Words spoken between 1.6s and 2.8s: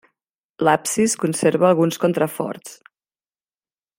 alguns contraforts.